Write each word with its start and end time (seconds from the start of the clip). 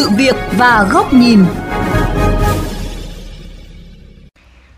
sự 0.00 0.10
việc 0.10 0.36
và 0.52 0.88
góc 0.90 1.12
nhìn. 1.14 1.44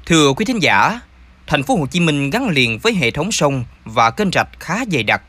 Thưa 0.07 0.33
quý 0.33 0.45
thính 0.45 0.63
giả, 0.63 1.01
thành 1.47 1.63
phố 1.63 1.77
Hồ 1.77 1.87
Chí 1.87 2.01
Minh 2.01 2.31
gắn 2.31 2.49
liền 2.49 2.79
với 2.79 2.95
hệ 2.95 3.11
thống 3.11 3.33
sông 3.33 3.65
và 3.85 4.11
kênh 4.11 4.31
rạch 4.33 4.49
khá 4.61 4.85
dày 4.93 5.03
đặc. 5.03 5.23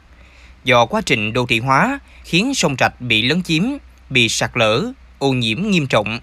Do 0.64 0.86
quá 0.86 1.02
trình 1.06 1.34
đô 1.34 1.46
thị 1.46 1.60
hóa 1.60 2.00
khiến 2.24 2.54
sông 2.54 2.76
rạch 2.80 3.02
bị 3.02 3.22
lấn 3.22 3.44
chiếm, 3.44 3.64
bị 4.10 4.30
sạt 4.30 4.52
lở, 4.54 4.84
ô 5.20 5.34
nhiễm 5.34 5.62
nghiêm 5.62 5.88
trọng. 5.88 6.20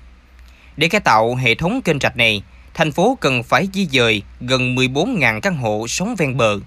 Để 0.76 0.88
cải 0.88 1.00
tạo 1.00 1.34
hệ 1.34 1.54
thống 1.54 1.82
kênh 1.82 2.00
rạch 2.00 2.16
này, 2.16 2.42
thành 2.74 2.92
phố 2.92 3.18
cần 3.20 3.42
phải 3.42 3.68
di 3.72 3.86
dời 3.92 4.22
gần 4.40 4.76
14.000 4.76 5.40
căn 5.40 5.56
hộ 5.56 5.86
sống 5.88 6.14
ven 6.18 6.36
bờ. 6.36 6.58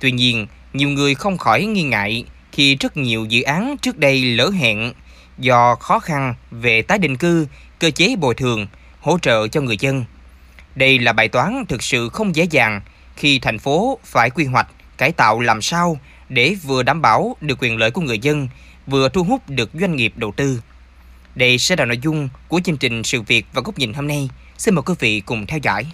Tuy 0.00 0.10
nhiên, 0.10 0.46
nhiều 0.72 0.88
người 0.88 1.14
không 1.14 1.38
khỏi 1.38 1.64
nghi 1.64 1.82
ngại 1.82 2.24
khi 2.52 2.74
rất 2.74 2.96
nhiều 2.96 3.24
dự 3.24 3.42
án 3.42 3.76
trước 3.82 3.98
đây 3.98 4.24
lỡ 4.24 4.50
hẹn 4.50 4.92
do 5.38 5.74
khó 5.74 5.98
khăn 5.98 6.34
về 6.50 6.82
tái 6.82 6.98
định 6.98 7.16
cư, 7.16 7.46
cơ 7.78 7.90
chế 7.90 8.16
bồi 8.16 8.34
thường, 8.34 8.66
hỗ 9.00 9.18
trợ 9.18 9.48
cho 9.48 9.60
người 9.60 9.76
dân. 9.80 10.04
Đây 10.74 10.98
là 10.98 11.12
bài 11.12 11.28
toán 11.28 11.64
thực 11.68 11.82
sự 11.82 12.08
không 12.08 12.36
dễ 12.36 12.44
dàng 12.44 12.80
khi 13.16 13.38
thành 13.38 13.58
phố 13.58 13.98
phải 14.04 14.30
quy 14.30 14.44
hoạch, 14.44 14.68
cải 14.98 15.12
tạo 15.12 15.40
làm 15.40 15.62
sao 15.62 15.98
để 16.28 16.56
vừa 16.62 16.82
đảm 16.82 17.02
bảo 17.02 17.36
được 17.40 17.58
quyền 17.62 17.76
lợi 17.76 17.90
của 17.90 18.00
người 18.00 18.18
dân, 18.18 18.48
vừa 18.86 19.08
thu 19.08 19.24
hút 19.24 19.48
được 19.48 19.70
doanh 19.74 19.96
nghiệp 19.96 20.12
đầu 20.16 20.32
tư. 20.36 20.62
Đây 21.34 21.58
sẽ 21.58 21.76
là 21.76 21.84
nội 21.84 21.98
dung 22.02 22.28
của 22.48 22.60
chương 22.64 22.76
trình 22.76 23.02
Sự 23.02 23.22
việc 23.22 23.46
và 23.52 23.62
góc 23.62 23.78
nhìn 23.78 23.92
hôm 23.92 24.08
nay. 24.08 24.28
Xin 24.58 24.74
mời 24.74 24.82
quý 24.82 24.94
vị 24.98 25.20
cùng 25.20 25.46
theo 25.46 25.58
dõi. 25.62 25.86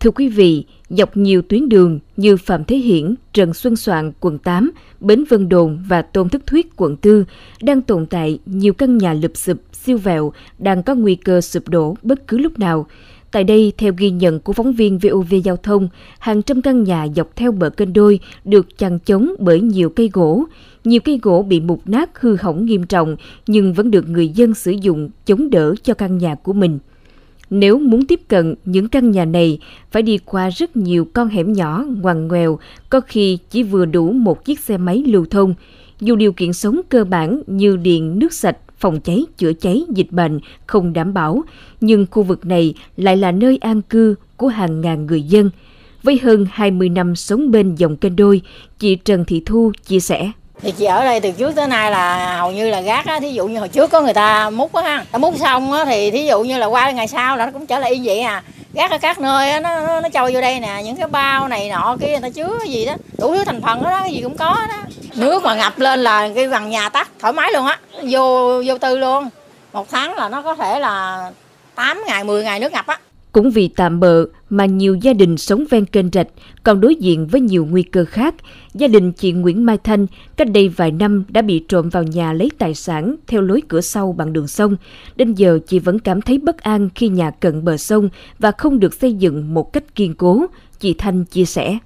Thưa 0.00 0.10
quý 0.10 0.28
vị, 0.28 0.64
dọc 0.88 1.16
nhiều 1.16 1.42
tuyến 1.42 1.68
đường 1.68 1.98
như 2.16 2.36
Phạm 2.36 2.64
Thế 2.64 2.76
Hiển, 2.76 3.14
Trần 3.32 3.54
Xuân 3.54 3.76
Soạn, 3.76 4.12
quận 4.20 4.38
8, 4.38 4.70
Bến 5.00 5.24
Vân 5.28 5.48
Đồn 5.48 5.78
và 5.88 6.02
Tôn 6.02 6.28
Thức 6.28 6.46
Thuyết, 6.46 6.66
quận 6.76 6.96
4 7.02 7.24
đang 7.62 7.82
tồn 7.82 8.06
tại 8.06 8.38
nhiều 8.46 8.72
căn 8.72 8.98
nhà 8.98 9.12
lụp 9.12 9.36
sụp, 9.36 9.56
siêu 9.72 9.98
vẹo, 9.98 10.32
đang 10.58 10.82
có 10.82 10.94
nguy 10.94 11.14
cơ 11.14 11.40
sụp 11.40 11.68
đổ 11.68 11.96
bất 12.02 12.26
cứ 12.28 12.38
lúc 12.38 12.58
nào. 12.58 12.86
Tại 13.30 13.44
đây, 13.44 13.72
theo 13.78 13.92
ghi 13.98 14.10
nhận 14.10 14.40
của 14.40 14.52
phóng 14.52 14.72
viên 14.72 14.98
VOV 14.98 15.34
Giao 15.44 15.56
thông, 15.56 15.88
hàng 16.18 16.42
trăm 16.42 16.62
căn 16.62 16.84
nhà 16.84 17.06
dọc 17.16 17.36
theo 17.36 17.52
bờ 17.52 17.70
kênh 17.70 17.92
đôi 17.92 18.20
được 18.44 18.78
chằng 18.78 18.98
chống 18.98 19.34
bởi 19.38 19.60
nhiều 19.60 19.90
cây 19.90 20.10
gỗ. 20.12 20.44
Nhiều 20.84 21.00
cây 21.00 21.18
gỗ 21.22 21.42
bị 21.42 21.60
mục 21.60 21.82
nát 21.84 22.20
hư 22.20 22.36
hỏng 22.36 22.66
nghiêm 22.66 22.86
trọng 22.86 23.16
nhưng 23.46 23.72
vẫn 23.72 23.90
được 23.90 24.08
người 24.08 24.28
dân 24.28 24.54
sử 24.54 24.70
dụng 24.70 25.10
chống 25.26 25.50
đỡ 25.50 25.74
cho 25.82 25.94
căn 25.94 26.18
nhà 26.18 26.34
của 26.34 26.52
mình. 26.52 26.78
Nếu 27.50 27.78
muốn 27.78 28.06
tiếp 28.06 28.20
cận 28.28 28.54
những 28.64 28.88
căn 28.88 29.10
nhà 29.10 29.24
này, 29.24 29.58
phải 29.90 30.02
đi 30.02 30.18
qua 30.18 30.50
rất 30.50 30.76
nhiều 30.76 31.08
con 31.12 31.28
hẻm 31.28 31.52
nhỏ, 31.52 31.84
ngoằn 32.02 32.28
ngoèo, 32.28 32.58
có 32.90 33.00
khi 33.00 33.38
chỉ 33.50 33.62
vừa 33.62 33.84
đủ 33.84 34.12
một 34.12 34.44
chiếc 34.44 34.60
xe 34.60 34.76
máy 34.76 35.02
lưu 35.06 35.26
thông. 35.30 35.54
Dù 36.00 36.16
điều 36.16 36.32
kiện 36.32 36.52
sống 36.52 36.80
cơ 36.88 37.04
bản 37.04 37.42
như 37.46 37.76
điện, 37.76 38.18
nước 38.18 38.32
sạch, 38.32 38.56
phòng 38.78 39.00
cháy, 39.00 39.24
chữa 39.38 39.52
cháy, 39.52 39.84
dịch 39.88 40.12
bệnh 40.12 40.40
không 40.66 40.92
đảm 40.92 41.14
bảo, 41.14 41.42
nhưng 41.80 42.06
khu 42.10 42.22
vực 42.22 42.46
này 42.46 42.74
lại 42.96 43.16
là 43.16 43.32
nơi 43.32 43.58
an 43.60 43.82
cư 43.82 44.14
của 44.36 44.48
hàng 44.48 44.80
ngàn 44.80 45.06
người 45.06 45.22
dân. 45.22 45.50
Với 46.02 46.18
hơn 46.22 46.46
20 46.50 46.88
năm 46.88 47.16
sống 47.16 47.50
bên 47.50 47.74
dòng 47.74 47.96
kênh 47.96 48.16
đôi, 48.16 48.40
chị 48.78 48.94
Trần 48.94 49.24
Thị 49.24 49.42
Thu 49.46 49.72
chia 49.86 50.00
sẻ 50.00 50.32
thì 50.62 50.72
chị 50.72 50.84
ở 50.84 51.04
đây 51.04 51.20
từ 51.20 51.30
trước 51.30 51.56
tới 51.56 51.66
nay 51.66 51.90
là 51.90 52.36
hầu 52.38 52.52
như 52.52 52.70
là 52.70 52.80
gác 52.80 53.06
á 53.06 53.20
thí 53.20 53.30
dụ 53.30 53.46
như 53.46 53.58
hồi 53.58 53.68
trước 53.68 53.90
có 53.90 54.00
người 54.00 54.14
ta 54.14 54.50
múc 54.50 54.74
á 54.74 54.82
ha 54.82 55.04
ta 55.12 55.18
múc 55.18 55.34
xong 55.38 55.72
á 55.72 55.84
thì 55.84 56.10
thí 56.10 56.26
dụ 56.26 56.42
như 56.42 56.58
là 56.58 56.66
qua 56.66 56.90
ngày 56.90 57.08
sau 57.08 57.36
là 57.36 57.46
nó 57.46 57.52
cũng 57.52 57.66
trở 57.66 57.78
lại 57.78 57.98
như 57.98 58.02
vậy 58.04 58.20
à. 58.20 58.42
Gác 58.72 58.90
ở 58.90 58.98
các 58.98 59.18
nơi 59.20 59.50
á 59.50 59.60
nó, 59.60 59.80
nó 59.80 60.00
nó 60.00 60.08
trôi 60.08 60.32
vô 60.32 60.40
đây 60.40 60.60
nè 60.60 60.82
những 60.84 60.96
cái 60.96 61.06
bao 61.06 61.48
này 61.48 61.68
nọ 61.68 61.96
kia 62.00 62.08
người 62.08 62.20
ta 62.20 62.28
chứa 62.28 62.58
cái 62.58 62.68
gì 62.68 62.84
đó 62.86 62.94
đủ 63.18 63.34
thứ 63.34 63.44
thành 63.44 63.62
phần 63.62 63.82
đó, 63.82 63.90
đó 63.90 64.00
cái 64.00 64.12
gì 64.12 64.20
cũng 64.22 64.36
có 64.36 64.66
đó. 64.68 64.76
Nước 65.14 65.42
mà 65.42 65.54
ngập 65.54 65.78
lên 65.78 66.00
là 66.00 66.28
cái 66.34 66.46
gần 66.46 66.70
nhà 66.70 66.88
tắt 66.88 67.08
thoải 67.18 67.32
mái 67.32 67.52
luôn 67.52 67.66
á 67.66 67.78
vô 68.02 68.62
vô 68.66 68.78
tư 68.78 68.98
luôn. 68.98 69.28
Một 69.72 69.90
tháng 69.90 70.14
là 70.14 70.28
nó 70.28 70.42
có 70.42 70.54
thể 70.54 70.80
là 70.80 71.30
8 71.74 72.04
ngày 72.06 72.24
10 72.24 72.44
ngày 72.44 72.60
nước 72.60 72.72
ngập 72.72 72.86
á 72.86 72.98
cũng 73.32 73.50
vì 73.50 73.68
tạm 73.68 74.00
bợ 74.00 74.24
mà 74.50 74.66
nhiều 74.66 74.94
gia 74.94 75.12
đình 75.12 75.38
sống 75.38 75.64
ven 75.70 75.86
kênh 75.86 76.10
rạch 76.12 76.26
còn 76.62 76.80
đối 76.80 76.94
diện 76.94 77.26
với 77.26 77.40
nhiều 77.40 77.66
nguy 77.70 77.82
cơ 77.82 78.04
khác. 78.04 78.34
Gia 78.74 78.88
đình 78.88 79.12
chị 79.12 79.32
Nguyễn 79.32 79.66
Mai 79.66 79.78
Thanh 79.84 80.06
cách 80.36 80.48
đây 80.52 80.68
vài 80.68 80.90
năm 80.90 81.24
đã 81.28 81.42
bị 81.42 81.64
trộm 81.68 81.88
vào 81.88 82.02
nhà 82.02 82.32
lấy 82.32 82.50
tài 82.58 82.74
sản 82.74 83.16
theo 83.26 83.40
lối 83.40 83.62
cửa 83.68 83.80
sau 83.80 84.12
bằng 84.12 84.32
đường 84.32 84.48
sông. 84.48 84.76
Đến 85.16 85.34
giờ 85.34 85.58
chị 85.66 85.78
vẫn 85.78 85.98
cảm 85.98 86.22
thấy 86.22 86.38
bất 86.38 86.62
an 86.62 86.88
khi 86.94 87.08
nhà 87.08 87.30
cận 87.30 87.64
bờ 87.64 87.76
sông 87.76 88.08
và 88.38 88.50
không 88.50 88.80
được 88.80 88.94
xây 88.94 89.12
dựng 89.12 89.54
một 89.54 89.72
cách 89.72 89.94
kiên 89.94 90.14
cố. 90.14 90.46
Chị 90.80 90.94
Thanh 90.94 91.24
chia 91.24 91.44
sẻ. 91.44 91.78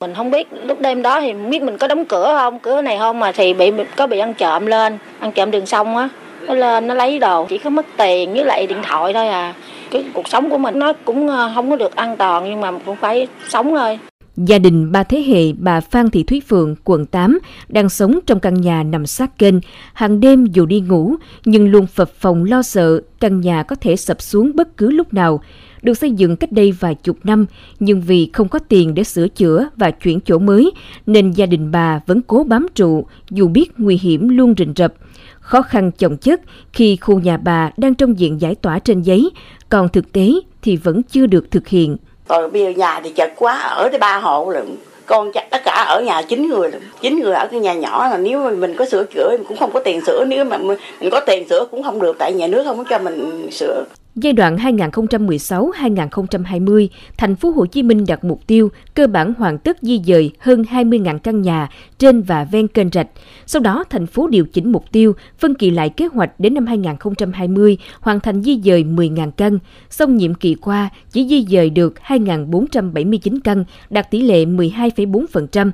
Mình 0.00 0.14
không 0.14 0.30
biết 0.30 0.48
lúc 0.64 0.80
đêm 0.80 1.02
đó 1.02 1.20
thì 1.20 1.32
biết 1.50 1.62
mình 1.62 1.78
có 1.78 1.88
đóng 1.88 2.04
cửa 2.04 2.34
không, 2.38 2.58
cửa 2.58 2.82
này 2.82 2.98
không 2.98 3.20
mà 3.20 3.32
thì 3.32 3.54
bị 3.54 3.70
có 3.96 4.06
bị 4.06 4.18
ăn 4.18 4.34
trộm 4.34 4.66
lên, 4.66 4.98
ăn 5.18 5.32
trộm 5.32 5.50
đường 5.50 5.66
sông 5.66 5.96
á. 5.96 6.08
Nó 6.46 6.54
lên 6.54 6.86
nó 6.86 6.94
lấy 6.94 7.18
đồ, 7.18 7.46
chỉ 7.46 7.58
có 7.58 7.70
mất 7.70 7.86
tiền 7.96 8.32
với 8.32 8.44
lại 8.44 8.66
điện 8.66 8.78
thoại 8.82 9.12
thôi 9.12 9.28
à 9.28 9.54
cái 9.90 10.04
cuộc 10.14 10.28
sống 10.28 10.50
của 10.50 10.58
mình 10.58 10.78
nó 10.78 10.92
cũng 10.92 11.28
ờ, 11.28 11.52
không 11.54 11.70
có 11.70 11.76
được 11.76 11.96
an 11.96 12.16
toàn 12.16 12.44
nhưng 12.50 12.60
mà 12.60 12.70
cũng 12.86 12.96
phải 12.96 13.28
sống 13.48 13.70
thôi. 13.70 13.98
Gia 14.36 14.58
đình 14.58 14.92
ba 14.92 15.02
thế 15.02 15.22
hệ 15.22 15.52
bà 15.52 15.80
Phan 15.80 16.10
Thị 16.10 16.22
Thúy 16.22 16.42
Phượng, 16.48 16.74
quận 16.84 17.06
8, 17.06 17.38
đang 17.68 17.88
sống 17.88 18.18
trong 18.26 18.40
căn 18.40 18.60
nhà 18.60 18.82
nằm 18.82 19.06
sát 19.06 19.38
kênh. 19.38 19.54
Hàng 19.92 20.20
đêm 20.20 20.46
dù 20.46 20.66
đi 20.66 20.80
ngủ, 20.80 21.14
nhưng 21.44 21.70
luôn 21.70 21.86
phập 21.86 22.10
phòng 22.14 22.44
lo 22.44 22.62
sợ 22.62 23.00
căn 23.20 23.40
nhà 23.40 23.62
có 23.62 23.76
thể 23.76 23.96
sập 23.96 24.22
xuống 24.22 24.52
bất 24.54 24.76
cứ 24.76 24.90
lúc 24.90 25.14
nào. 25.14 25.40
Được 25.82 25.94
xây 25.94 26.10
dựng 26.10 26.36
cách 26.36 26.52
đây 26.52 26.72
vài 26.72 26.94
chục 26.94 27.16
năm, 27.24 27.46
nhưng 27.80 28.00
vì 28.00 28.30
không 28.32 28.48
có 28.48 28.58
tiền 28.58 28.94
để 28.94 29.04
sửa 29.04 29.28
chữa 29.28 29.68
và 29.76 29.90
chuyển 29.90 30.20
chỗ 30.20 30.38
mới, 30.38 30.70
nên 31.06 31.30
gia 31.30 31.46
đình 31.46 31.70
bà 31.70 32.00
vẫn 32.06 32.22
cố 32.22 32.44
bám 32.44 32.66
trụ, 32.74 33.06
dù 33.30 33.48
biết 33.48 33.72
nguy 33.78 33.98
hiểm 34.02 34.28
luôn 34.28 34.54
rình 34.58 34.72
rập. 34.76 34.94
Khó 35.40 35.62
khăn 35.62 35.90
chồng 35.98 36.16
chất 36.16 36.40
khi 36.72 36.96
khu 36.96 37.20
nhà 37.20 37.36
bà 37.36 37.70
đang 37.76 37.94
trong 37.94 38.18
diện 38.18 38.40
giải 38.40 38.54
tỏa 38.54 38.78
trên 38.78 39.02
giấy, 39.02 39.30
còn 39.70 39.88
thực 39.88 40.12
tế 40.12 40.30
thì 40.62 40.76
vẫn 40.76 41.02
chưa 41.02 41.26
được 41.26 41.50
thực 41.50 41.68
hiện. 41.68 41.96
Còn 42.28 42.52
bây 42.52 42.62
giờ 42.62 42.70
nhà 42.70 43.00
thì 43.04 43.10
chật 43.10 43.32
quá, 43.36 43.58
ở 43.58 43.88
tới 43.88 43.98
ba 43.98 44.18
hộ 44.18 44.50
lận. 44.50 44.76
Con 45.06 45.32
chắc 45.32 45.50
tất 45.50 45.58
cả 45.64 45.84
ở 45.88 46.00
nhà 46.00 46.22
chín 46.22 46.48
người 46.48 46.70
chín 47.00 47.20
người 47.20 47.34
ở 47.34 47.48
cái 47.50 47.60
nhà 47.60 47.74
nhỏ 47.74 48.08
là 48.08 48.18
nếu 48.18 48.44
mà 48.44 48.50
mình 48.50 48.74
có 48.78 48.84
sửa 48.84 49.04
chữa 49.14 49.36
cũng 49.48 49.56
không 49.56 49.70
có 49.72 49.80
tiền 49.80 50.00
sửa. 50.06 50.24
Nếu 50.24 50.44
mà 50.44 50.58
mình 50.58 51.10
có 51.10 51.20
tiền 51.20 51.48
sửa 51.48 51.66
cũng 51.70 51.82
không 51.82 52.00
được 52.00 52.16
tại 52.18 52.32
nhà 52.32 52.46
nước 52.46 52.64
không 52.64 52.78
có 52.78 52.84
cho 52.90 52.98
mình 52.98 53.48
sửa. 53.50 53.84
Giai 54.14 54.32
đoạn 54.32 54.56
2016-2020, 54.56 56.88
thành 57.16 57.36
phố 57.36 57.50
Hồ 57.50 57.66
Chí 57.66 57.82
Minh 57.82 58.04
đặt 58.08 58.24
mục 58.24 58.46
tiêu 58.46 58.70
cơ 58.94 59.06
bản 59.06 59.34
hoàn 59.34 59.58
tất 59.58 59.78
di 59.82 60.00
dời 60.06 60.30
hơn 60.38 60.62
20.000 60.62 61.18
căn 61.18 61.42
nhà 61.42 61.68
trên 61.98 62.22
và 62.22 62.44
ven 62.44 62.68
kênh 62.68 62.88
rạch. 62.92 63.08
Sau 63.46 63.62
đó, 63.62 63.84
thành 63.90 64.06
phố 64.06 64.28
điều 64.28 64.46
chỉnh 64.46 64.72
mục 64.72 64.84
tiêu, 64.92 65.12
phân 65.38 65.54
kỳ 65.54 65.70
lại 65.70 65.88
kế 65.88 66.06
hoạch 66.06 66.40
đến 66.40 66.54
năm 66.54 66.66
2020 66.66 67.78
hoàn 68.00 68.20
thành 68.20 68.42
di 68.42 68.60
dời 68.64 68.84
10.000 68.84 69.30
căn. 69.30 69.58
Xong 69.90 70.16
nhiệm 70.16 70.34
kỳ 70.34 70.54
qua 70.54 70.90
chỉ 71.12 71.28
di 71.28 71.46
dời 71.50 71.70
được 71.70 71.94
2.479 72.06 73.38
căn, 73.44 73.64
đạt 73.90 74.10
tỷ 74.10 74.22
lệ 74.22 74.44
12,4%. 74.44 75.70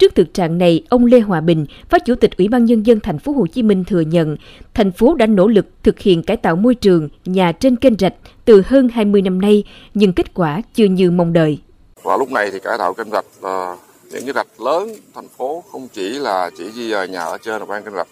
Trước 0.00 0.14
thực 0.14 0.34
trạng 0.34 0.58
này, 0.58 0.84
ông 0.88 1.06
Lê 1.06 1.20
Hòa 1.20 1.40
Bình, 1.40 1.66
Phó 1.90 1.98
Chủ 1.98 2.14
tịch 2.14 2.36
Ủy 2.38 2.48
ban 2.48 2.64
nhân 2.64 2.86
dân 2.86 3.00
thành 3.00 3.18
phố 3.18 3.32
Hồ 3.32 3.46
Chí 3.46 3.62
Minh 3.62 3.84
thừa 3.84 4.00
nhận, 4.00 4.36
thành 4.74 4.92
phố 4.92 5.14
đã 5.14 5.26
nỗ 5.26 5.48
lực 5.48 5.66
thực 5.82 5.98
hiện 5.98 6.22
cải 6.22 6.36
tạo 6.36 6.56
môi 6.56 6.74
trường 6.74 7.08
nhà 7.24 7.52
trên 7.52 7.76
kênh 7.76 7.98
rạch 7.98 8.14
từ 8.44 8.62
hơn 8.66 8.88
20 8.88 9.22
năm 9.22 9.40
nay, 9.40 9.64
nhưng 9.94 10.12
kết 10.12 10.34
quả 10.34 10.62
chưa 10.74 10.84
như 10.84 11.10
mong 11.10 11.32
đợi. 11.32 11.58
Và 12.02 12.16
lúc 12.16 12.30
này 12.30 12.50
thì 12.50 12.58
cải 12.60 12.78
tạo 12.78 12.94
kênh 12.94 13.10
rạch 13.10 13.24
là 13.42 13.76
những 14.10 14.24
cái 14.24 14.32
rạch 14.34 14.60
lớn 14.60 14.94
thành 15.14 15.28
phố 15.28 15.64
không 15.72 15.88
chỉ 15.92 16.08
là 16.08 16.50
chỉ 16.58 16.70
di 16.70 16.90
dời 16.90 17.08
nhà 17.08 17.24
ở 17.24 17.38
trên 17.38 17.64
ven 17.64 17.82
kênh 17.82 17.94
rạch 17.94 18.08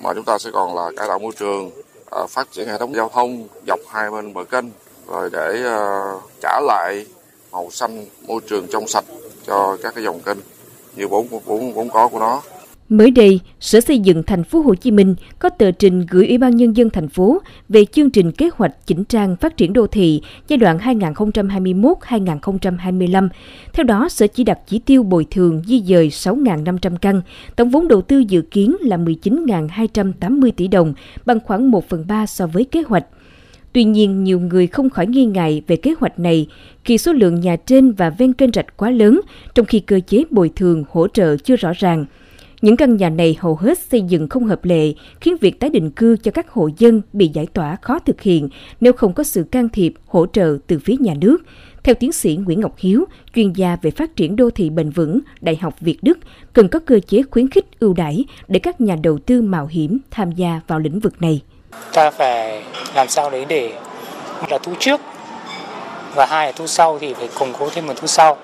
mà 0.00 0.14
chúng 0.14 0.24
ta 0.24 0.38
sẽ 0.38 0.50
còn 0.52 0.74
là 0.74 0.90
cải 0.96 1.08
tạo 1.08 1.18
môi 1.18 1.32
trường, 1.38 1.70
ờ, 2.10 2.26
phát 2.26 2.52
triển 2.52 2.68
hệ 2.68 2.78
thống 2.78 2.94
giao 2.94 3.08
thông 3.08 3.48
dọc 3.66 3.80
hai 3.88 4.10
bên 4.10 4.34
bờ 4.34 4.44
kênh 4.44 4.66
rồi 5.08 5.30
để 5.32 5.62
ờ, 5.64 6.00
trả 6.42 6.60
lại 6.60 7.06
màu 7.52 7.70
xanh 7.70 8.06
môi 8.26 8.40
trường 8.48 8.66
trong 8.72 8.88
sạch 8.88 9.04
cho 9.46 9.76
các 9.82 9.94
cái 9.94 10.04
dòng 10.04 10.20
kênh 10.20 10.38
như 10.96 11.08
vốn 11.08 11.26
vốn 11.44 11.72
vốn 11.74 11.88
có 11.92 12.08
của 12.08 12.18
nó. 12.18 12.42
Mới 12.88 13.10
đây, 13.10 13.40
Sở 13.60 13.80
Xây 13.80 13.98
dựng 13.98 14.22
Thành 14.22 14.44
phố 14.44 14.60
Hồ 14.60 14.74
Chí 14.74 14.90
Minh 14.90 15.14
có 15.38 15.48
tờ 15.48 15.70
trình 15.70 16.06
gửi 16.10 16.28
Ủy 16.28 16.38
ban 16.38 16.56
nhân 16.56 16.76
dân 16.76 16.90
thành 16.90 17.08
phố 17.08 17.38
về 17.68 17.84
chương 17.84 18.10
trình 18.10 18.32
kế 18.32 18.50
hoạch 18.54 18.86
chỉnh 18.86 19.04
trang 19.04 19.36
phát 19.36 19.56
triển 19.56 19.72
đô 19.72 19.86
thị 19.86 20.22
giai 20.48 20.56
đoạn 20.56 20.78
2021-2025. 20.78 23.28
Theo 23.72 23.84
đó, 23.84 24.08
Sở 24.08 24.26
chỉ 24.26 24.44
đặt 24.44 24.58
chỉ 24.66 24.78
tiêu 24.78 25.02
bồi 25.02 25.26
thường 25.30 25.62
di 25.66 25.82
dời 25.82 26.08
6.500 26.08 26.96
căn, 26.96 27.22
tổng 27.56 27.70
vốn 27.70 27.88
đầu 27.88 28.02
tư 28.02 28.18
dự 28.18 28.42
kiến 28.42 28.76
là 28.80 28.96
19.280 28.96 30.50
tỷ 30.56 30.68
đồng, 30.68 30.94
bằng 31.26 31.40
khoảng 31.40 31.70
1 31.70 31.88
phần 31.88 32.04
3 32.08 32.26
so 32.26 32.46
với 32.46 32.64
kế 32.64 32.82
hoạch. 32.86 33.04
Tuy 33.72 33.84
nhiên, 33.84 34.24
nhiều 34.24 34.40
người 34.40 34.66
không 34.66 34.90
khỏi 34.90 35.06
nghi 35.06 35.24
ngại 35.24 35.62
về 35.66 35.76
kế 35.76 35.94
hoạch 35.98 36.18
này 36.18 36.46
khi 36.84 36.98
số 36.98 37.12
lượng 37.12 37.40
nhà 37.40 37.56
trên 37.56 37.92
và 37.92 38.10
ven 38.10 38.32
kênh 38.32 38.52
rạch 38.52 38.76
quá 38.76 38.90
lớn, 38.90 39.20
trong 39.54 39.66
khi 39.66 39.80
cơ 39.80 40.00
chế 40.06 40.24
bồi 40.30 40.50
thường 40.56 40.84
hỗ 40.90 41.08
trợ 41.08 41.36
chưa 41.36 41.56
rõ 41.56 41.72
ràng. 41.78 42.06
Những 42.62 42.76
căn 42.76 42.96
nhà 42.96 43.08
này 43.08 43.36
hầu 43.38 43.56
hết 43.56 43.78
xây 43.78 44.02
dựng 44.02 44.28
không 44.28 44.44
hợp 44.44 44.64
lệ, 44.64 44.94
khiến 45.20 45.36
việc 45.40 45.60
tái 45.60 45.70
định 45.70 45.90
cư 45.90 46.16
cho 46.16 46.30
các 46.30 46.50
hộ 46.50 46.68
dân 46.78 47.02
bị 47.12 47.28
giải 47.28 47.46
tỏa 47.46 47.76
khó 47.76 47.98
thực 47.98 48.20
hiện 48.20 48.48
nếu 48.80 48.92
không 48.92 49.12
có 49.12 49.22
sự 49.22 49.42
can 49.42 49.68
thiệp, 49.68 49.94
hỗ 50.06 50.26
trợ 50.26 50.58
từ 50.66 50.78
phía 50.78 50.96
nhà 51.00 51.14
nước. 51.20 51.42
Theo 51.84 51.94
tiến 51.94 52.12
sĩ 52.12 52.36
Nguyễn 52.36 52.60
Ngọc 52.60 52.74
Hiếu, 52.78 53.04
chuyên 53.34 53.52
gia 53.52 53.76
về 53.82 53.90
phát 53.90 54.16
triển 54.16 54.36
đô 54.36 54.50
thị 54.50 54.70
bền 54.70 54.90
vững, 54.90 55.18
Đại 55.40 55.56
học 55.56 55.80
Việt 55.80 55.98
Đức, 56.02 56.18
cần 56.52 56.68
có 56.68 56.78
cơ 56.78 57.00
chế 57.00 57.22
khuyến 57.30 57.50
khích 57.50 57.80
ưu 57.80 57.94
đãi 57.94 58.24
để 58.48 58.58
các 58.58 58.80
nhà 58.80 58.96
đầu 59.02 59.18
tư 59.18 59.42
mạo 59.42 59.66
hiểm 59.66 59.98
tham 60.10 60.32
gia 60.32 60.60
vào 60.66 60.78
lĩnh 60.78 61.00
vực 61.00 61.22
này. 61.22 61.40
Ta 61.92 62.10
phải 62.10 62.62
làm 62.94 63.08
sao 63.08 63.30
đấy 63.30 63.44
để 63.48 63.72
một 64.40 64.46
là 64.50 64.58
thu 64.58 64.72
trước 64.78 65.00
và 66.14 66.26
hai 66.26 66.46
là 66.46 66.52
thu 66.52 66.66
sau 66.66 66.98
thì 66.98 67.14
phải 67.14 67.28
củng 67.38 67.52
cố 67.58 67.68
thêm 67.70 67.86
một 67.86 67.94
thu 67.96 68.06
sau. 68.06 68.36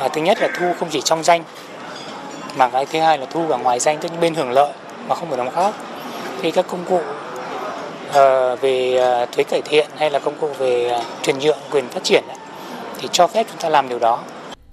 À, 0.00 0.08
thứ 0.08 0.20
nhất 0.20 0.38
là 0.40 0.48
thu 0.58 0.72
không 0.78 0.88
chỉ 0.90 1.00
trong 1.00 1.24
danh 1.24 1.44
mà 2.56 2.68
cái 2.68 2.86
thứ 2.86 3.00
hai 3.00 3.18
là 3.18 3.26
thu 3.30 3.42
vào 3.42 3.58
ngoài 3.58 3.78
danh 3.78 3.98
tức 3.98 4.12
bên 4.20 4.34
hưởng 4.34 4.50
lợi 4.50 4.72
mà 5.08 5.14
không 5.14 5.28
phải 5.28 5.38
đóng 5.38 5.50
góp 5.56 5.74
thì 6.42 6.50
các 6.50 6.66
công 6.68 6.84
cụ 6.84 7.00
uh, 8.08 8.60
về 8.60 8.96
ờ, 8.96 9.26
thuế 9.32 9.44
cải 9.44 9.62
thiện 9.62 9.86
hay 9.96 10.10
là 10.10 10.18
công 10.18 10.34
cụ 10.40 10.48
về 10.58 10.88
ờ, 10.88 11.02
chuyển 11.22 11.38
nhượng 11.38 11.58
quyền 11.70 11.88
phát 11.88 12.04
triển 12.04 12.24
thì 12.98 13.08
cho 13.12 13.26
phép 13.26 13.46
chúng 13.50 13.60
ta 13.60 13.68
làm 13.68 13.88
điều 13.88 13.98
đó 13.98 14.18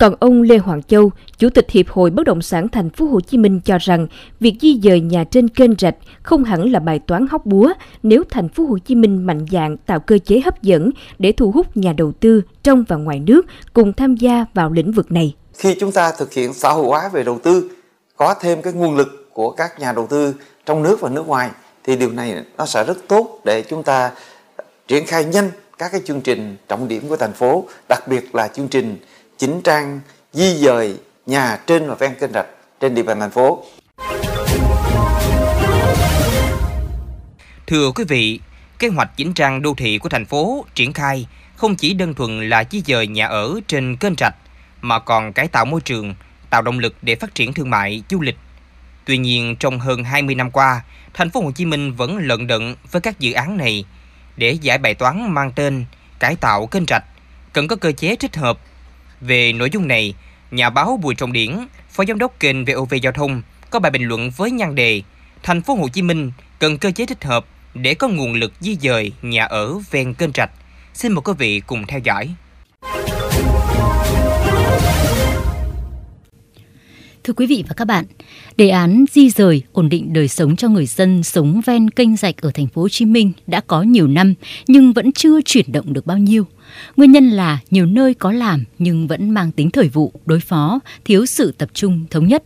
còn 0.01 0.15
ông 0.19 0.42
Lê 0.42 0.57
Hoàng 0.57 0.83
Châu, 0.83 1.12
Chủ 1.38 1.50
tịch 1.50 1.71
Hiệp 1.71 1.89
hội 1.89 2.09
Bất 2.09 2.24
động 2.24 2.42
sản 2.42 2.68
Thành 2.68 2.89
phố 2.89 3.06
Hồ 3.06 3.21
Chí 3.21 3.38
Minh 3.38 3.62
cho 3.65 3.77
rằng 3.77 4.07
việc 4.39 4.56
di 4.62 4.80
dời 4.83 5.01
nhà 5.01 5.24
trên 5.24 5.48
kênh 5.48 5.71
rạch 5.80 5.95
không 6.24 6.44
hẳn 6.44 6.71
là 6.71 6.80
bài 6.80 7.00
toán 7.00 7.27
hóc 7.27 7.45
búa 7.45 7.74
nếu 8.03 8.24
Thành 8.30 8.50
phố 8.50 8.65
Hồ 8.65 8.77
Chí 8.77 8.95
Minh 8.95 9.25
mạnh 9.25 9.45
dạn 9.51 9.77
tạo 9.77 10.00
cơ 10.00 10.18
chế 10.18 10.42
hấp 10.45 10.62
dẫn 10.62 10.92
để 11.19 11.31
thu 11.31 11.51
hút 11.51 11.77
nhà 11.77 11.94
đầu 11.94 12.12
tư 12.12 12.42
trong 12.63 12.83
và 12.88 12.95
ngoài 12.95 13.19
nước 13.19 13.45
cùng 13.74 13.94
tham 13.94 14.15
gia 14.15 14.45
vào 14.53 14.71
lĩnh 14.71 14.92
vực 14.92 15.12
này. 15.12 15.36
Khi 15.53 15.75
chúng 15.80 15.92
ta 15.92 16.12
thực 16.12 16.33
hiện 16.33 16.54
xã 16.54 16.69
hội 16.69 16.86
hóa 16.86 17.09
về 17.13 17.24
đầu 17.24 17.39
tư, 17.44 17.69
có 18.15 18.33
thêm 18.42 18.62
cái 18.62 18.74
nguồn 18.74 18.95
lực 18.95 19.30
của 19.33 19.51
các 19.51 19.80
nhà 19.80 19.92
đầu 19.92 20.07
tư 20.07 20.36
trong 20.65 20.83
nước 20.83 21.01
và 21.01 21.09
nước 21.09 21.27
ngoài 21.27 21.50
thì 21.83 21.95
điều 21.95 22.12
này 22.12 22.36
nó 22.57 22.65
sẽ 22.65 22.83
rất 22.83 22.97
tốt 23.07 23.42
để 23.45 23.62
chúng 23.62 23.83
ta 23.83 24.12
triển 24.88 25.06
khai 25.06 25.25
nhanh 25.25 25.50
các 25.77 25.92
cái 25.92 26.01
chương 26.06 26.21
trình 26.21 26.56
trọng 26.68 26.88
điểm 26.88 27.09
của 27.09 27.18
thành 27.18 27.33
phố, 27.33 27.65
đặc 27.89 28.07
biệt 28.07 28.36
là 28.36 28.47
chương 28.47 28.68
trình 28.68 28.97
chỉnh 29.42 29.62
trang 29.64 30.00
di 30.34 30.54
dời 30.54 30.98
nhà 31.26 31.58
trên 31.68 31.88
và 31.88 31.96
ven 31.96 32.16
kênh 32.20 32.32
rạch 32.32 32.46
trên 32.80 32.96
địa 32.96 33.04
bàn 33.04 33.20
thành 33.20 33.32
phố. 33.32 33.64
Thưa 37.68 37.92
quý 37.92 38.04
vị, 38.08 38.40
kế 38.80 38.88
hoạch 38.88 39.18
chỉnh 39.18 39.34
trang 39.34 39.62
đô 39.62 39.74
thị 39.78 39.98
của 39.98 40.10
thành 40.10 40.26
phố 40.26 40.66
triển 40.76 40.94
khai 40.94 41.28
không 41.56 41.76
chỉ 41.76 41.94
đơn 41.94 42.14
thuần 42.14 42.50
là 42.50 42.64
di 42.72 42.82
dời 42.86 43.08
nhà 43.08 43.28
ở 43.28 43.60
trên 43.68 43.98
kênh 43.98 44.14
rạch 44.18 44.36
mà 44.82 45.00
còn 45.00 45.34
cải 45.34 45.48
tạo 45.48 45.66
môi 45.66 45.82
trường, 45.82 46.16
tạo 46.50 46.62
động 46.62 46.80
lực 46.80 46.96
để 47.02 47.16
phát 47.16 47.36
triển 47.36 47.54
thương 47.54 47.70
mại, 47.70 48.04
du 48.10 48.22
lịch. 48.22 48.38
Tuy 49.06 49.18
nhiên, 49.18 49.56
trong 49.56 49.80
hơn 49.80 50.04
20 50.04 50.36
năm 50.36 50.52
qua, 50.52 50.82
thành 51.14 51.30
phố 51.30 51.42
Hồ 51.42 51.52
Chí 51.52 51.66
Minh 51.66 51.94
vẫn 51.94 52.18
lận 52.18 52.48
đận 52.48 52.76
với 52.92 53.02
các 53.02 53.20
dự 53.20 53.34
án 53.34 53.58
này 53.58 53.86
để 54.38 54.52
giải 54.52 54.78
bài 54.78 54.94
toán 54.94 55.34
mang 55.34 55.52
tên 55.56 55.86
cải 56.20 56.36
tạo 56.36 56.68
kênh 56.68 56.86
rạch 56.88 57.04
cần 57.54 57.68
có 57.68 57.76
cơ 57.76 57.92
chế 57.92 58.16
thích 58.16 58.36
hợp 58.36 58.60
về 59.21 59.53
nội 59.53 59.69
dung 59.69 59.88
này, 59.88 60.13
nhà 60.51 60.69
báo 60.69 61.00
Bùi 61.01 61.15
Trọng 61.15 61.33
Điển, 61.33 61.57
phó 61.89 62.06
giám 62.06 62.18
đốc 62.18 62.39
kênh 62.39 62.65
VOV 62.65 62.94
Giao 63.01 63.13
thông 63.13 63.41
có 63.69 63.79
bài 63.79 63.91
bình 63.91 64.03
luận 64.03 64.31
với 64.38 64.51
nhan 64.51 64.75
đề 64.75 65.01
Thành 65.44 65.62
phố 65.62 65.75
Hồ 65.75 65.88
Chí 65.88 66.01
Minh 66.01 66.31
cần 66.59 66.77
cơ 66.77 66.91
chế 66.91 67.06
thích 67.06 67.23
hợp 67.23 67.45
để 67.73 67.94
có 67.94 68.07
nguồn 68.07 68.33
lực 68.33 68.53
di 68.59 68.77
dời 68.81 69.12
nhà 69.21 69.45
ở 69.45 69.79
ven 69.91 70.13
kênh 70.13 70.31
rạch. 70.35 70.51
Xin 70.94 71.12
mời 71.12 71.21
quý 71.21 71.33
vị 71.38 71.62
cùng 71.68 71.88
theo 71.88 72.00
dõi. 72.00 72.29
Thưa 77.23 77.33
quý 77.33 77.45
vị 77.45 77.63
và 77.68 77.73
các 77.73 77.85
bạn, 77.85 78.06
đề 78.57 78.69
án 78.69 79.06
di 79.12 79.29
rời 79.29 79.62
ổn 79.71 79.89
định 79.89 80.13
đời 80.13 80.27
sống 80.27 80.56
cho 80.56 80.69
người 80.69 80.85
dân 80.85 81.23
sống 81.23 81.62
ven 81.65 81.89
kênh 81.89 82.18
rạch 82.18 82.41
ở 82.41 82.51
thành 82.53 82.68
phố 82.68 82.81
Hồ 82.81 82.89
Chí 82.89 83.06
Minh 83.06 83.31
đã 83.47 83.62
có 83.62 83.81
nhiều 83.81 84.07
năm 84.07 84.33
nhưng 84.68 84.94
vẫn 84.94 85.12
chưa 85.12 85.41
chuyển 85.41 85.71
động 85.71 85.94
được 85.94 86.06
bao 86.06 86.18
nhiêu. 86.18 86.45
Nguyên 86.97 87.12
nhân 87.12 87.29
là 87.29 87.59
nhiều 87.71 87.85
nơi 87.85 88.13
có 88.13 88.31
làm 88.31 88.63
nhưng 88.79 89.07
vẫn 89.07 89.29
mang 89.29 89.51
tính 89.51 89.71
thời 89.71 89.88
vụ, 89.88 90.13
đối 90.25 90.39
phó, 90.39 90.79
thiếu 91.06 91.25
sự 91.25 91.51
tập 91.57 91.69
trung 91.73 92.06
thống 92.09 92.27
nhất. 92.27 92.44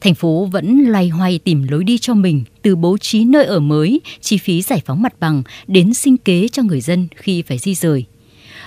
Thành 0.00 0.14
phố 0.14 0.48
vẫn 0.52 0.84
loay 0.86 1.08
hoay 1.08 1.38
tìm 1.38 1.66
lối 1.70 1.84
đi 1.84 1.98
cho 1.98 2.14
mình 2.14 2.44
từ 2.62 2.76
bố 2.76 2.98
trí 2.98 3.24
nơi 3.24 3.44
ở 3.44 3.60
mới, 3.60 4.00
chi 4.20 4.38
phí 4.38 4.62
giải 4.62 4.82
phóng 4.86 5.02
mặt 5.02 5.20
bằng 5.20 5.42
đến 5.66 5.94
sinh 5.94 6.16
kế 6.16 6.48
cho 6.48 6.62
người 6.62 6.80
dân 6.80 7.08
khi 7.16 7.42
phải 7.42 7.58
di 7.58 7.74
rời. 7.74 8.04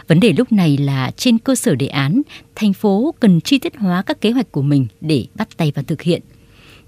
Vấn 0.07 0.19
đề 0.19 0.33
lúc 0.37 0.51
này 0.51 0.77
là 0.77 1.11
trên 1.17 1.37
cơ 1.37 1.55
sở 1.55 1.75
đề 1.75 1.87
án, 1.87 2.21
thành 2.55 2.73
phố 2.73 3.13
cần 3.19 3.41
chi 3.41 3.59
tiết 3.59 3.77
hóa 3.77 4.01
các 4.01 4.21
kế 4.21 4.31
hoạch 4.31 4.51
của 4.51 4.61
mình 4.61 4.87
để 5.01 5.25
bắt 5.35 5.57
tay 5.57 5.71
vào 5.75 5.83
thực 5.83 6.01
hiện. 6.01 6.21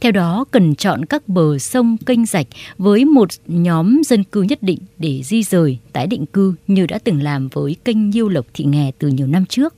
Theo 0.02 0.12
đó, 0.12 0.46
cần 0.52 0.76
chọn 0.76 1.06
các 1.06 1.28
bờ 1.28 1.60
sông, 1.60 1.98
kênh 1.98 2.26
rạch 2.26 2.48
với 2.78 3.06
một 3.06 3.30
nhóm 3.48 4.02
dân 4.06 4.24
cư 4.24 4.42
nhất 4.42 4.64
định 4.64 4.80
để 4.98 5.22
di 5.24 5.44
rời, 5.44 5.78
tái 5.94 6.08
định 6.08 6.26
cư 6.26 6.54
như 6.68 6.86
đã 6.86 7.00
từng 7.04 7.24
làm 7.24 7.48
với 7.48 7.76
kênh 7.86 8.10
Nhiêu 8.10 8.30
Lộc 8.30 8.46
Thị 8.54 8.64
Nghè 8.64 8.92
từ 9.00 9.08
nhiều 9.08 9.28
năm 9.28 9.46
trước. 9.46 9.76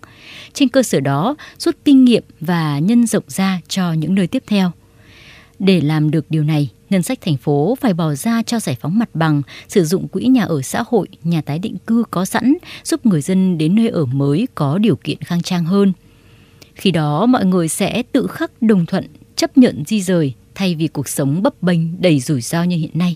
Trên 0.53 0.69
cơ 0.69 0.83
sở 0.83 0.99
đó, 0.99 1.35
rút 1.57 1.75
kinh 1.85 2.05
nghiệm 2.05 2.23
và 2.39 2.79
nhân 2.79 3.07
rộng 3.07 3.23
ra 3.27 3.61
cho 3.67 3.93
những 3.93 4.15
nơi 4.15 4.27
tiếp 4.27 4.43
theo. 4.47 4.71
Để 5.59 5.81
làm 5.81 6.11
được 6.11 6.25
điều 6.29 6.43
này, 6.43 6.69
ngân 6.89 7.03
sách 7.03 7.21
thành 7.21 7.37
phố 7.37 7.77
phải 7.81 7.93
bỏ 7.93 8.13
ra 8.13 8.43
cho 8.43 8.59
giải 8.59 8.77
phóng 8.81 8.99
mặt 8.99 9.09
bằng, 9.13 9.41
sử 9.67 9.85
dụng 9.85 10.07
quỹ 10.07 10.23
nhà 10.23 10.43
ở 10.43 10.61
xã 10.61 10.83
hội, 10.87 11.07
nhà 11.23 11.41
tái 11.41 11.59
định 11.59 11.77
cư 11.87 12.03
có 12.11 12.25
sẵn, 12.25 12.53
giúp 12.83 13.05
người 13.05 13.21
dân 13.21 13.57
đến 13.57 13.75
nơi 13.75 13.89
ở 13.89 14.05
mới 14.05 14.47
có 14.55 14.77
điều 14.77 14.95
kiện 14.95 15.17
khang 15.21 15.41
trang 15.41 15.65
hơn. 15.65 15.93
Khi 16.75 16.91
đó 16.91 17.25
mọi 17.25 17.45
người 17.45 17.67
sẽ 17.67 18.03
tự 18.11 18.27
khắc 18.27 18.61
đồng 18.61 18.85
thuận 18.85 19.07
chấp 19.35 19.57
nhận 19.57 19.83
di 19.87 20.01
rời 20.01 20.33
thay 20.55 20.75
vì 20.75 20.87
cuộc 20.87 21.09
sống 21.09 21.43
bấp 21.43 21.63
bênh 21.63 22.01
đầy 22.01 22.19
rủi 22.19 22.41
ro 22.41 22.63
như 22.63 22.77
hiện 22.77 22.91
nay. 22.93 23.15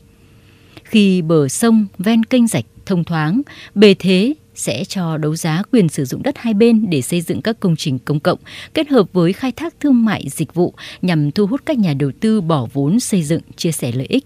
Khi 0.84 1.22
bờ 1.22 1.48
sông 1.48 1.86
ven 1.98 2.26
kênh 2.26 2.48
rạch 2.48 2.66
thông 2.86 3.04
thoáng, 3.04 3.42
bề 3.76 3.94
thế 3.94 4.34
sẽ 4.56 4.84
cho 4.84 5.18
đấu 5.18 5.36
giá 5.36 5.64
quyền 5.72 5.90
sử 5.90 6.06
dụng 6.06 6.24
đất 6.24 6.38
hai 6.38 6.54
bên 6.54 6.90
để 6.90 7.02
xây 7.02 7.22
dựng 7.22 7.42
các 7.42 7.60
công 7.60 7.76
trình 7.76 8.00
công 8.00 8.20
cộng 8.20 8.40
kết 8.74 8.90
hợp 8.90 9.14
với 9.14 9.34
khai 9.34 9.52
thác 9.52 9.80
thương 9.80 10.06
mại 10.06 10.26
dịch 10.30 10.54
vụ 10.54 10.74
nhằm 11.02 11.32
thu 11.32 11.46
hút 11.46 11.62
các 11.66 11.78
nhà 11.78 11.94
đầu 11.94 12.12
tư 12.20 12.42
bỏ 12.42 12.68
vốn 12.74 13.00
xây 13.00 13.24
dựng 13.24 13.42
chia 13.56 13.72
sẻ 13.72 13.92
lợi 13.92 14.08
ích. 14.10 14.26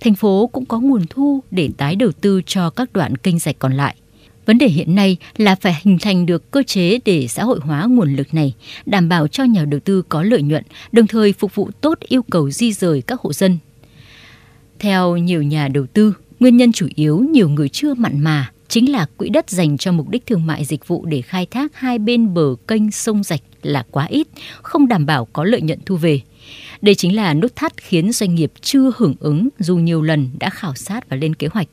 Thành 0.00 0.14
phố 0.14 0.50
cũng 0.52 0.66
có 0.66 0.80
nguồn 0.80 1.06
thu 1.10 1.40
để 1.50 1.68
tái 1.76 1.96
đầu 1.96 2.12
tư 2.12 2.42
cho 2.46 2.70
các 2.70 2.92
đoạn 2.92 3.16
kênh 3.16 3.38
rạch 3.38 3.58
còn 3.58 3.72
lại. 3.72 3.96
Vấn 4.46 4.58
đề 4.58 4.68
hiện 4.68 4.94
nay 4.94 5.16
là 5.36 5.54
phải 5.54 5.80
hình 5.82 5.98
thành 5.98 6.26
được 6.26 6.50
cơ 6.50 6.62
chế 6.62 6.98
để 7.04 7.26
xã 7.28 7.44
hội 7.44 7.58
hóa 7.62 7.86
nguồn 7.86 8.16
lực 8.16 8.34
này, 8.34 8.54
đảm 8.86 9.08
bảo 9.08 9.28
cho 9.28 9.44
nhà 9.44 9.64
đầu 9.64 9.80
tư 9.80 10.02
có 10.08 10.22
lợi 10.22 10.42
nhuận, 10.42 10.64
đồng 10.92 11.06
thời 11.06 11.32
phục 11.32 11.54
vụ 11.54 11.70
tốt 11.80 11.98
yêu 12.00 12.22
cầu 12.22 12.50
di 12.50 12.72
rời 12.72 13.02
các 13.02 13.20
hộ 13.20 13.32
dân. 13.32 13.58
Theo 14.78 15.16
nhiều 15.16 15.42
nhà 15.42 15.68
đầu 15.68 15.86
tư, 15.86 16.14
nguyên 16.40 16.56
nhân 16.56 16.72
chủ 16.72 16.88
yếu 16.94 17.18
nhiều 17.18 17.48
người 17.48 17.68
chưa 17.68 17.94
mặn 17.94 18.20
mà 18.20 18.50
chính 18.72 18.92
là 18.92 19.06
quỹ 19.16 19.28
đất 19.28 19.50
dành 19.50 19.78
cho 19.78 19.92
mục 19.92 20.08
đích 20.08 20.26
thương 20.26 20.46
mại 20.46 20.64
dịch 20.64 20.88
vụ 20.88 21.04
để 21.06 21.22
khai 21.22 21.46
thác 21.46 21.76
hai 21.76 21.98
bên 21.98 22.34
bờ 22.34 22.54
kênh 22.68 22.90
sông 22.90 23.22
rạch 23.22 23.40
là 23.62 23.84
quá 23.90 24.06
ít, 24.06 24.28
không 24.62 24.88
đảm 24.88 25.06
bảo 25.06 25.24
có 25.32 25.44
lợi 25.44 25.62
nhuận 25.62 25.78
thu 25.86 25.96
về. 25.96 26.20
Đây 26.82 26.94
chính 26.94 27.16
là 27.16 27.34
nút 27.34 27.56
thắt 27.56 27.72
khiến 27.76 28.12
doanh 28.12 28.34
nghiệp 28.34 28.52
chưa 28.60 28.90
hưởng 28.96 29.14
ứng 29.20 29.48
dù 29.58 29.76
nhiều 29.76 30.02
lần 30.02 30.28
đã 30.38 30.50
khảo 30.50 30.74
sát 30.74 31.08
và 31.08 31.16
lên 31.16 31.34
kế 31.34 31.46
hoạch. 31.52 31.68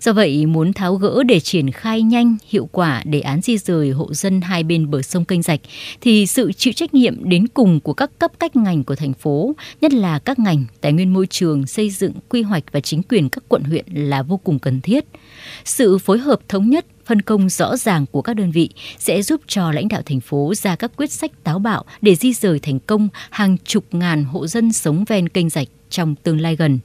Do 0.00 0.12
vậy, 0.12 0.46
muốn 0.46 0.72
tháo 0.72 0.94
gỡ 0.94 1.22
để 1.22 1.40
triển 1.40 1.70
khai 1.70 2.02
nhanh, 2.02 2.36
hiệu 2.48 2.68
quả 2.72 3.02
đề 3.04 3.20
án 3.20 3.40
di 3.40 3.58
rời 3.58 3.90
hộ 3.90 4.14
dân 4.14 4.40
hai 4.40 4.62
bên 4.62 4.90
bờ 4.90 5.02
sông 5.02 5.24
kênh 5.24 5.42
rạch, 5.42 5.60
thì 6.00 6.26
sự 6.26 6.52
chịu 6.52 6.72
trách 6.72 6.94
nhiệm 6.94 7.28
đến 7.28 7.48
cùng 7.48 7.80
của 7.80 7.94
các 7.94 8.10
cấp 8.18 8.32
cách 8.40 8.56
ngành 8.56 8.84
của 8.84 8.94
thành 8.94 9.14
phố, 9.14 9.54
nhất 9.80 9.92
là 9.92 10.18
các 10.18 10.38
ngành 10.38 10.64
tài 10.80 10.92
nguyên 10.92 11.12
môi 11.12 11.26
trường, 11.26 11.66
xây 11.66 11.90
dựng, 11.90 12.12
quy 12.28 12.42
hoạch 12.42 12.64
và 12.72 12.80
chính 12.80 13.02
quyền 13.02 13.28
các 13.28 13.44
quận 13.48 13.62
huyện 13.62 13.84
là 13.94 14.22
vô 14.22 14.36
cùng 14.36 14.58
cần 14.58 14.80
thiết. 14.80 15.04
Sự 15.64 15.98
phối 15.98 16.18
hợp 16.18 16.40
thống 16.48 16.70
nhất 16.70 16.86
phân 17.06 17.22
công 17.22 17.48
rõ 17.48 17.76
ràng 17.76 18.06
của 18.06 18.22
các 18.22 18.34
đơn 18.34 18.50
vị 18.50 18.68
sẽ 18.98 19.22
giúp 19.22 19.40
cho 19.46 19.72
lãnh 19.72 19.88
đạo 19.88 20.02
thành 20.06 20.20
phố 20.20 20.54
ra 20.54 20.76
các 20.76 20.92
quyết 20.96 21.12
sách 21.12 21.44
táo 21.44 21.58
bạo 21.58 21.84
để 22.02 22.14
di 22.14 22.32
rời 22.32 22.58
thành 22.58 22.78
công 22.78 23.08
hàng 23.30 23.56
chục 23.64 23.84
ngàn 23.92 24.24
hộ 24.24 24.46
dân 24.46 24.72
sống 24.72 25.04
ven 25.08 25.28
kênh 25.28 25.48
rạch 25.48 25.68
trong 25.94 26.14
tương 26.14 26.40
lai 26.40 26.56
gần. 26.56 26.78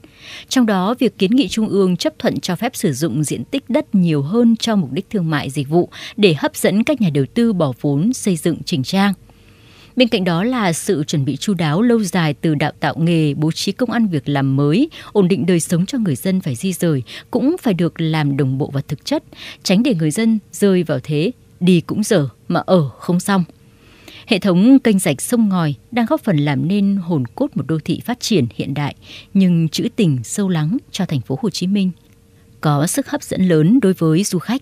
Trong 0.50 0.66
đó, 0.66 0.96
việc 1.00 1.18
kiến 1.18 1.32
nghị 1.32 1.48
Trung 1.48 1.70
ương 1.70 1.98
chấp 1.98 2.20
thuận 2.20 2.40
cho 2.40 2.56
phép 2.56 2.76
sử 2.76 2.94
dụng 2.94 3.24
diện 3.24 3.44
tích 3.44 3.70
đất 3.70 3.96
nhiều 3.96 4.22
hơn 4.22 4.56
cho 4.56 4.76
mục 4.76 4.92
đích 4.92 5.10
thương 5.10 5.30
mại 5.30 5.50
dịch 5.50 5.70
vụ 5.70 5.90
để 6.18 6.34
hấp 6.34 6.56
dẫn 6.56 6.84
các 6.84 7.02
nhà 7.02 7.10
đầu 7.14 7.26
tư 7.34 7.54
bỏ 7.54 7.74
vốn 7.82 8.14
xây 8.14 8.36
dựng 8.36 8.58
chỉnh 8.66 8.84
trang. 8.84 9.14
Bên 9.96 10.08
cạnh 10.08 10.24
đó 10.24 10.44
là 10.44 10.74
sự 10.74 11.04
chuẩn 11.04 11.26
bị 11.26 11.38
chu 11.38 11.54
đáo 11.54 11.82
lâu 11.82 12.04
dài 12.04 12.34
từ 12.34 12.56
đào 12.56 12.72
tạo 12.80 12.96
nghề, 12.98 13.34
bố 13.34 13.52
trí 13.52 13.72
công 13.72 13.92
ăn 13.92 14.08
việc 14.08 14.30
làm 14.30 14.56
mới, 14.56 14.90
ổn 15.12 15.28
định 15.28 15.46
đời 15.46 15.60
sống 15.60 15.86
cho 15.86 15.98
người 15.98 16.16
dân 16.16 16.42
phải 16.42 16.56
di 16.56 16.74
rời 16.74 17.04
cũng 17.32 17.56
phải 17.62 17.74
được 17.74 18.02
làm 18.02 18.38
đồng 18.38 18.58
bộ 18.58 18.70
và 18.74 18.82
thực 18.88 19.06
chất, 19.06 19.24
tránh 19.64 19.84
để 19.84 19.96
người 19.96 20.12
dân 20.12 20.40
rơi 20.52 20.84
vào 20.84 21.00
thế 21.04 21.32
đi 21.60 21.82
cũng 21.82 22.04
dở 22.04 22.28
mà 22.48 22.60
ở 22.66 22.90
không 22.90 23.20
xong. 23.20 23.44
Hệ 24.30 24.40
thống 24.40 24.80
kênh 24.80 25.00
rạch 25.00 25.22
sông 25.22 25.50
ngòi 25.50 25.76
đang 25.92 26.06
góp 26.06 26.22
phần 26.22 26.38
làm 26.38 26.68
nên 26.68 26.96
hồn 26.96 27.24
cốt 27.36 27.48
một 27.56 27.64
đô 27.68 27.80
thị 27.86 28.02
phát 28.06 28.20
triển 28.20 28.46
hiện 28.56 28.74
đại 28.74 28.96
nhưng 29.34 29.70
trữ 29.70 29.88
tình 29.96 30.20
sâu 30.24 30.50
lắng 30.50 30.78
cho 30.92 31.06
thành 31.06 31.22
phố 31.22 31.40
Hồ 31.42 31.50
Chí 31.50 31.68
Minh. 31.68 31.92
Có 32.62 32.88
sức 32.88 33.10
hấp 33.10 33.24
dẫn 33.24 33.48
lớn 33.48 33.80
đối 33.82 33.94
với 33.94 34.24
du 34.24 34.40
khách. 34.40 34.62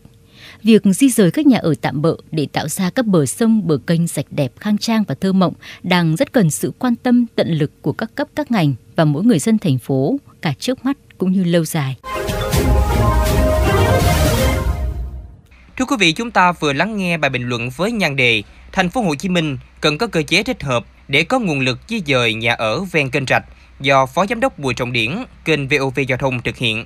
Việc 0.64 0.82
di 0.86 1.10
rời 1.10 1.32
các 1.32 1.48
nhà 1.48 1.58
ở 1.58 1.74
tạm 1.82 2.02
bợ 2.02 2.18
để 2.32 2.48
tạo 2.54 2.68
ra 2.68 2.90
các 2.90 3.06
bờ 3.06 3.26
sông, 3.26 3.68
bờ 3.68 3.78
kênh 3.88 4.08
sạch 4.08 4.26
đẹp, 4.32 4.52
khang 4.60 4.78
trang 4.78 5.04
và 5.08 5.16
thơ 5.16 5.34
mộng 5.34 5.54
đang 5.84 6.16
rất 6.16 6.34
cần 6.34 6.50
sự 6.50 6.72
quan 6.80 6.96
tâm 6.96 7.26
tận 7.36 7.52
lực 7.52 7.72
của 7.82 7.94
các 7.94 8.16
cấp 8.16 8.28
các 8.36 8.52
ngành 8.52 8.74
và 8.96 9.06
mỗi 9.06 9.24
người 9.24 9.40
dân 9.40 9.58
thành 9.58 9.78
phố 9.78 10.20
cả 10.42 10.54
trước 10.60 10.86
mắt 10.86 10.98
cũng 11.18 11.32
như 11.32 11.44
lâu 11.44 11.66
dài. 11.66 11.98
Thưa 15.78 15.86
quý 15.86 15.96
vị, 16.00 16.12
chúng 16.12 16.32
ta 16.32 16.52
vừa 16.52 16.74
lắng 16.74 16.98
nghe 16.98 17.18
bài 17.18 17.30
bình 17.30 17.50
luận 17.50 17.70
với 17.70 17.92
nhan 17.92 18.16
đề 18.16 18.44
Thành 18.72 18.90
phố 18.90 19.02
Hồ 19.02 19.16
Chí 19.16 19.30
Minh 19.30 19.58
cần 19.82 19.98
có 19.98 20.08
cơ 20.08 20.22
chế 20.22 20.44
thích 20.44 20.64
hợp 20.64 20.86
để 21.08 21.24
có 21.24 21.40
nguồn 21.40 21.60
lực 21.60 21.80
di 21.88 22.02
dời 22.06 22.34
nhà 22.34 22.54
ở 22.54 22.84
ven 22.84 23.10
kênh 23.10 23.26
rạch 23.26 23.44
do 23.80 24.06
Phó 24.06 24.26
Giám 24.26 24.40
đốc 24.40 24.60
Bùi 24.60 24.74
Trọng 24.74 24.92
Điển, 24.92 25.24
kênh 25.46 25.68
VOV 25.68 26.00
Giao 26.08 26.18
thông 26.18 26.42
thực 26.42 26.58
hiện. 26.58 26.86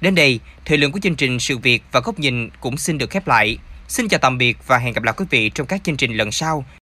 Đến 0.00 0.14
đây, 0.14 0.40
thời 0.64 0.78
lượng 0.78 0.92
của 0.92 0.98
chương 1.02 1.14
trình 1.14 1.40
Sự 1.40 1.58
Việc 1.58 1.82
và 1.92 2.00
Góc 2.00 2.18
Nhìn 2.18 2.50
cũng 2.60 2.76
xin 2.76 2.98
được 2.98 3.10
khép 3.10 3.28
lại. 3.28 3.58
Xin 3.88 4.08
chào 4.08 4.20
tạm 4.20 4.38
biệt 4.38 4.56
và 4.66 4.78
hẹn 4.78 4.92
gặp 4.92 5.02
lại 5.04 5.14
quý 5.16 5.24
vị 5.30 5.48
trong 5.48 5.66
các 5.66 5.84
chương 5.84 5.96
trình 5.96 6.16
lần 6.16 6.32
sau 6.32 6.64